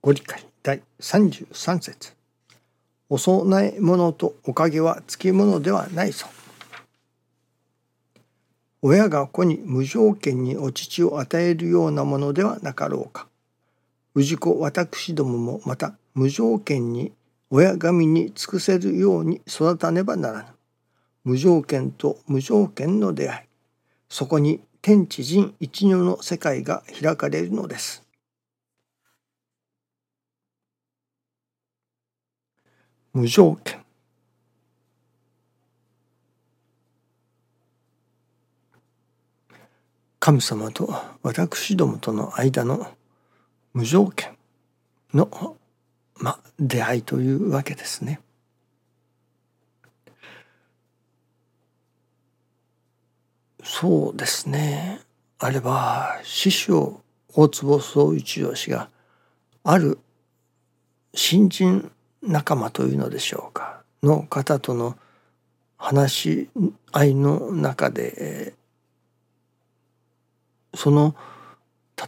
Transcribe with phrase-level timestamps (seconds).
[0.00, 2.14] ご理解第33節
[3.08, 6.28] お供え物とおかげはつきものではないぞ。
[8.80, 13.26] 親が子に無条件にお乳を与えるようなものではなかろうか。
[14.14, 17.10] 氏子私どももまた無条件に
[17.50, 20.46] 親神に尽くせるように育たねばならぬ。
[21.24, 23.40] 無条件と無条件の出会い。
[24.08, 28.07] そこに天地人一如の世界が開かれるのです。
[33.18, 33.80] 無条件
[40.20, 40.94] 神様と
[41.24, 42.86] 私どもとの間の
[43.74, 44.36] 無条件
[45.12, 45.56] の、
[46.14, 48.20] ま、出会いというわけですね。
[53.64, 55.00] そうですね。
[55.40, 57.00] あれば師匠
[57.34, 58.88] 大坪宗一郎氏が
[59.64, 59.98] ある
[61.14, 61.90] 新人
[62.22, 63.82] 仲間というのでしょうか？
[64.02, 64.96] の方との
[65.76, 66.50] 話し
[66.92, 68.54] 合いの中で
[70.74, 71.14] その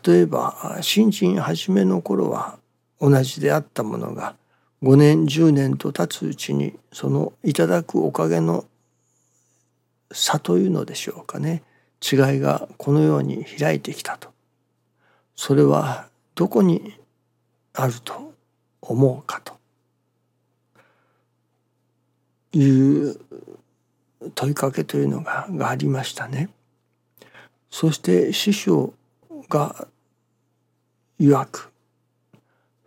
[0.05, 2.59] 例えば新人初めの頃は
[3.01, 4.35] 同じであったものが
[4.83, 8.65] 5年10年と経つうちにそのいただくおかげの
[10.13, 11.63] 差というのでしょうかね。
[12.03, 14.31] 違いがこのように開いてきたと。
[15.37, 16.99] それはどこに
[17.75, 18.33] あると
[18.81, 19.60] 思うかと。
[22.53, 23.21] いう
[24.35, 26.51] 問いかけというのががありましたね。
[27.71, 28.93] そして師匠
[29.49, 29.87] が
[31.21, 31.73] 曰く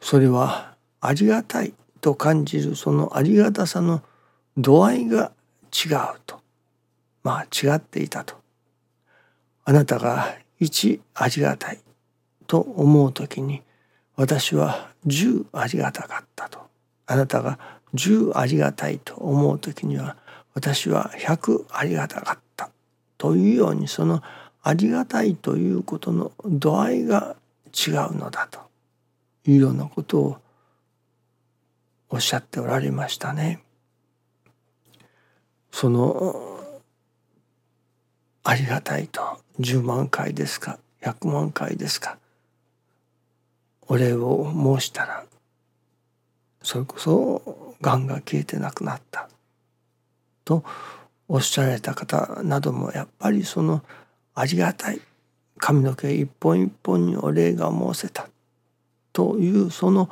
[0.01, 4.01] それはありがたいと感じるそのありがたさの
[4.57, 5.31] 度合いが
[5.71, 6.41] 違うと。
[7.23, 8.35] まあ違っていたと。
[9.63, 11.79] あなたが一ありがたい
[12.47, 13.61] と思う時に
[14.15, 16.59] 私は十ありがたかったと。
[17.05, 17.57] あなたが
[17.93, 20.17] 十ありがたいと思う時には
[20.53, 22.69] 私は百ありがたかった
[23.17, 24.21] というようにその
[24.61, 27.35] ありがたいということの度合いが
[27.87, 28.59] 違うのだと
[29.45, 30.37] いうようなことを
[32.09, 33.59] おっしゃっておられましたね。
[35.71, 36.59] その
[38.43, 39.21] ありがたいと
[39.59, 42.17] 10万回ですか100万回ですか
[43.87, 45.25] お礼を申したら
[46.61, 49.29] それこそがんが消えてなくなった。
[50.45, 50.63] と
[51.27, 53.83] おっしゃられた方などもやっぱりその
[54.33, 55.01] ありがたい。
[55.59, 58.27] 髪の毛一本一本にお礼が申せた。
[59.11, 60.09] というその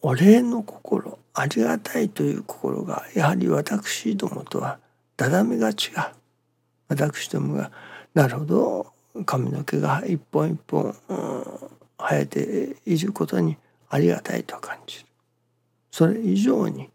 [0.00, 1.18] お礼の心。
[1.34, 4.78] ありがたいという心がやはり私どもとは
[5.16, 5.74] だだめが違う
[6.88, 7.70] 私どもが
[8.14, 8.92] なるほど。
[9.24, 11.44] 髪の毛が一本一本、うん、
[11.98, 13.56] 生えていることに
[13.90, 15.07] ありがたいと感じる。
[15.98, 16.90] それ以上に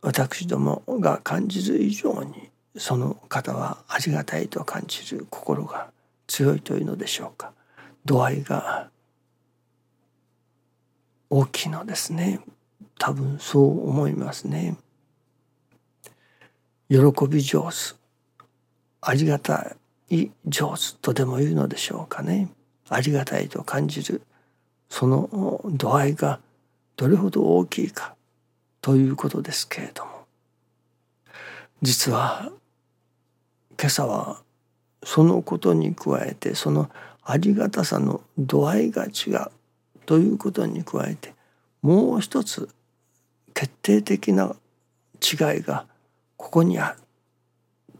[0.00, 5.90] 私どもが感じる以上にその方はありがたいと感じる心が
[6.26, 7.52] 強いというのでしょうか。
[8.06, 8.88] 度合いが
[11.28, 12.40] 大きいのですね。
[12.98, 14.78] 多分そう思いますね。
[16.88, 16.96] 喜
[17.28, 17.96] び上手
[19.02, 19.76] ありがた
[20.08, 22.48] い上手とでも言うのでしょうかね。
[22.88, 24.22] ありがたいと感じる
[24.88, 26.40] その度合いが
[27.00, 28.14] どれほど大きいか
[28.82, 30.26] ということですけれども
[31.80, 32.52] 実は
[33.78, 34.42] 今朝は
[35.02, 36.90] そのことに加えてその
[37.22, 39.50] ありがたさの度合いが違う
[40.04, 41.32] ということに加えて
[41.80, 42.68] もう一つ
[43.54, 44.54] 決定的な
[45.22, 45.86] 違いが
[46.36, 46.98] ここにある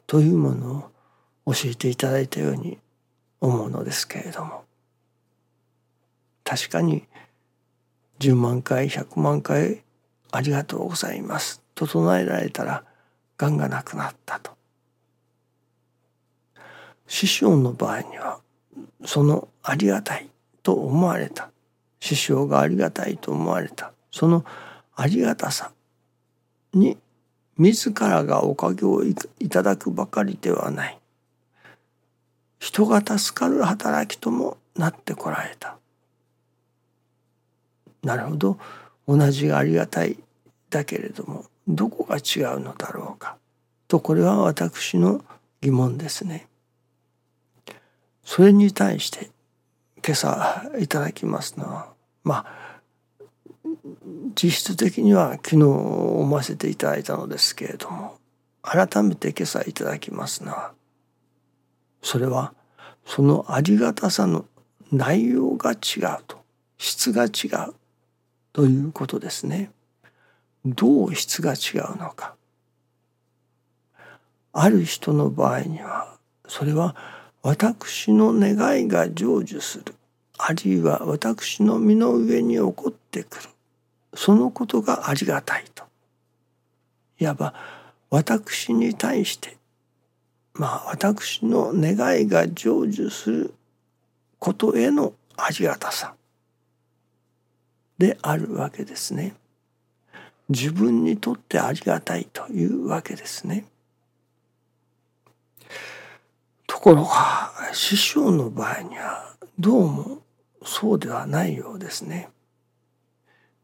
[0.07, 0.91] というもの
[1.47, 2.77] を教えていただいたように
[3.41, 4.65] 思うのですけれども
[6.45, 7.05] 確かに
[8.21, 9.83] 10万回100万回
[10.31, 11.63] ありがとうございます。
[11.75, 12.85] と唱えられたら
[13.39, 14.53] がんがなくなったと。
[17.07, 18.41] 師匠の場合には
[19.07, 20.29] そのありがたい
[20.63, 21.51] と思われた。
[21.99, 23.93] 師匠がありがたいと思われた。
[24.13, 24.45] その
[24.95, 25.73] ありがたさ
[26.75, 26.99] に
[27.57, 29.15] 自らがおかげをい
[29.49, 30.99] ただくばかりではない。
[32.59, 35.80] 人が助かる働きともなってこられた。
[38.03, 38.59] なるほど
[39.07, 40.17] 同じありがたい
[40.71, 43.37] だけれどもどこが違うのだろうか
[43.89, 45.25] とこれは私の
[45.61, 46.47] 疑問ですね。
[48.25, 49.31] それに対して
[50.05, 51.89] 今朝いただきますのは
[52.23, 52.71] まあ
[54.41, 58.17] 実質的には昨日思わせていただいたのですけれども
[58.63, 60.73] 改めて今朝いただきますのは
[62.03, 62.55] それは
[63.05, 64.45] そのありがたさの
[64.93, 66.39] 内容が違うと
[66.79, 67.75] 質が違う
[68.53, 69.71] ということですね。
[70.65, 72.35] どう質が違うのか。
[74.53, 76.17] ある人の場合には
[76.49, 76.97] それは
[77.43, 79.95] 私の願いが成就する
[80.39, 83.49] あるいは私の身の上に起こってくる
[84.15, 85.85] そのことがありがたいと
[87.19, 87.55] いわば
[88.11, 89.57] 私に対して
[90.55, 93.55] まあ私の願いが成就する
[94.39, 96.15] ことへのありがたさ
[98.01, 99.35] であるわけですね。
[100.49, 103.67] 自分にとってありがたいというわけですね。
[106.67, 110.23] ところが師匠の場合にはどうも
[110.65, 112.31] そうではないようですね。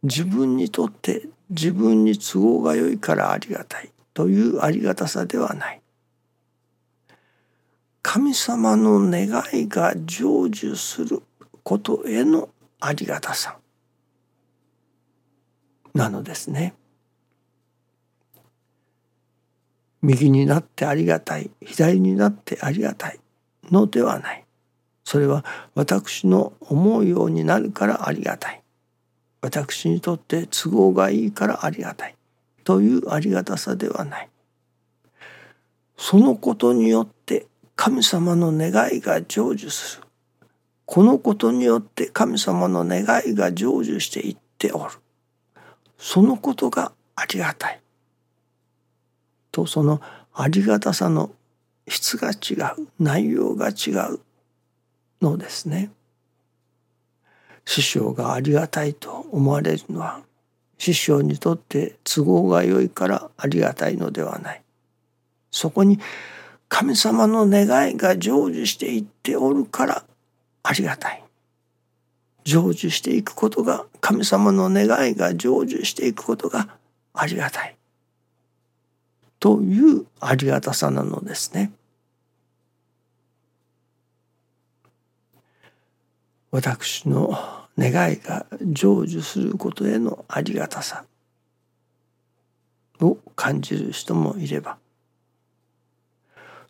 [0.03, 5.81] 自分にとって自分に都合が良いからありがたいというありがたさではない。
[8.03, 11.23] 神様の願いが成就する
[11.63, 12.51] ことへの
[12.81, 13.57] ありがたさ
[15.97, 16.75] なのですね。
[20.03, 21.51] 右になってありがたい。
[21.63, 23.19] 左になってありがたい。
[23.71, 24.45] のではない。
[25.05, 25.45] それは
[25.75, 28.63] 私の思うようになるからありがたい。
[29.41, 32.15] 私にとって都合がいいからありがたい。
[32.63, 34.29] というありがたさではない。
[35.97, 40.07] そのことによって神様の願いが成就する。
[40.85, 44.95] このことによって神様の願いが成就していっておる。
[45.99, 47.81] そのことがありがたい
[49.51, 50.01] とその
[50.35, 51.31] ありがたさの
[51.89, 54.21] 質が違う内容が違う
[55.23, 55.91] のですね。
[57.65, 60.21] 師匠がありがたいと思われるのは
[60.79, 64.63] 師匠にとって都合が良いからありがたいのではない。
[65.51, 65.99] そこに
[66.69, 70.05] 神様の願いが成就していっておるから
[70.63, 71.23] ありがたい。
[72.47, 76.69] 成就していくことが神様の願いが成就していくことが
[77.13, 77.77] ありがたい。
[79.41, 81.73] というありがたさなのですね。
[86.53, 87.37] 私の
[87.77, 91.05] 願いが成就することへのありがたさ
[93.01, 94.79] を感じる人もいれば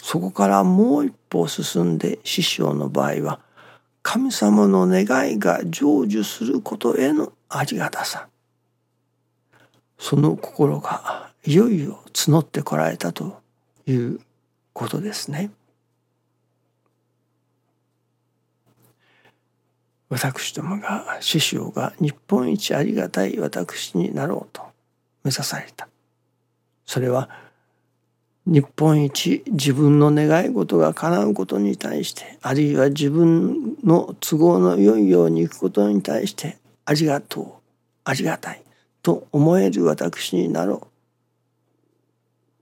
[0.03, 3.41] そこからもう一歩進んで師匠の場合は
[4.09, 8.29] 神様の願いが成就することへのありがたさ
[9.99, 13.43] その心がいよいよ募ってこられたと
[13.85, 14.21] いう
[14.73, 15.51] ことですね。
[20.09, 24.63] 私どもが師匠が日本一ありがたい私になろうと
[25.25, 25.89] 目指された
[26.85, 27.29] それは
[28.47, 37.47] 日本一自分の願い事が叶うことに対してあるいは自分の都合の良いようにいくことに対してありがとう
[38.05, 38.63] ありがたい
[39.03, 40.87] と思える私になろ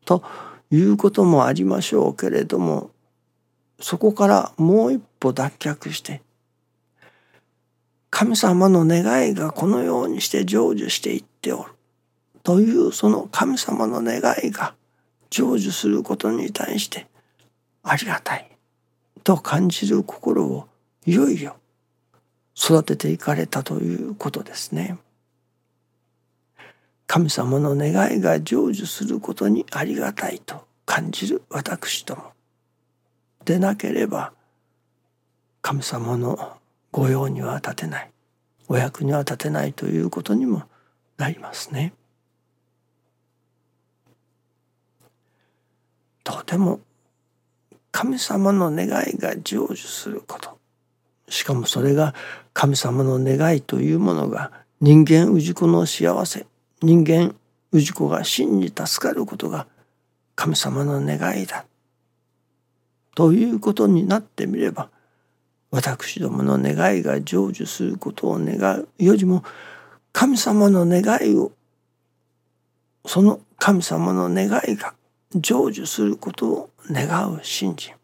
[0.02, 0.22] うと
[0.70, 2.90] いうこともありましょうけれども
[3.78, 6.22] そこからもう一歩脱却して
[8.08, 11.72] 神様の願いがこのようにして成就していっておる。
[12.44, 14.74] というその神様の願いが
[15.34, 17.08] 成就することに対して
[17.82, 18.48] ありがたい
[19.24, 20.68] と感じる心を
[21.06, 21.56] いよいよ
[22.56, 24.96] 育てていかれたということですね。
[27.08, 32.32] 神様の願いが成就することにありがたいと感じる私ども
[33.44, 34.32] でなければ
[35.62, 36.56] 神様の
[36.92, 38.10] 御用には立てない
[38.68, 40.62] お役には立てないということにも
[41.18, 41.92] なりますね。
[46.24, 46.80] とても
[47.92, 50.58] 神様の願いが成就すること。
[51.28, 52.14] しかもそれが
[52.52, 54.50] 神様の願いというものが
[54.80, 56.46] 人間氏子の幸せ
[56.82, 57.34] 人間
[57.72, 59.66] 氏子が真に助かることが
[60.34, 61.64] 神様の願いだ。
[63.14, 64.88] ということになってみれば
[65.70, 69.44] 私どもの願いが成就することを願うよりも
[70.12, 71.52] 神様の願いを
[73.06, 74.94] その神様の願いが
[75.34, 77.94] 成就することを願う信心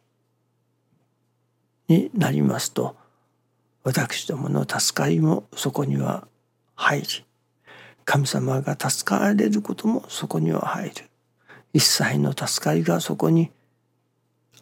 [1.88, 2.96] になりますと
[3.82, 6.26] 私どもの助かりもそこには
[6.74, 7.06] 入り
[8.04, 10.94] 神様が助かられることもそこには入る
[11.72, 13.50] 一切の助かりがそこに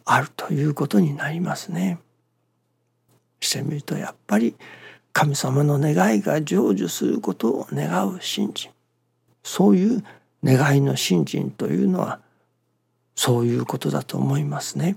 [0.05, 1.99] あるということになりますね。
[3.39, 4.55] してみるとやっぱり
[5.13, 8.71] 神様の願いが成就することを願う信心
[9.43, 10.03] そういう
[10.43, 12.19] 願いの信心というのは
[13.21, 14.95] そういうことだと思いますね。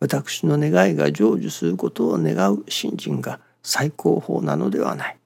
[0.00, 5.18] 私の願いが成就することを願う信心が最高峰なのではない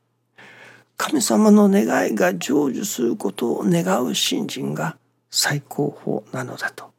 [0.97, 4.97] 神様の願いが成就することを願う信心が
[5.31, 6.91] 最高峰なのだと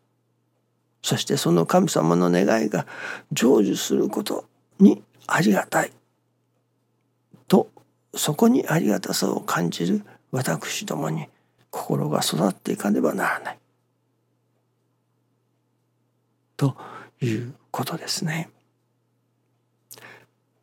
[1.01, 2.88] そしてその神様の願いが
[3.34, 4.46] 成就すること
[4.80, 5.92] にありがたい
[7.50, 7.68] と
[8.13, 10.01] そこにありがたさを感じる
[10.32, 11.27] 私どもに
[11.72, 13.60] 心が育っていかねばならない。
[16.58, 16.76] と
[17.22, 18.50] いうことですね。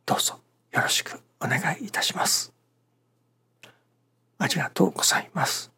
[0.06, 0.40] どうぞ
[0.72, 2.52] よろしくお願いいたします。
[4.38, 5.71] ありがとうございます。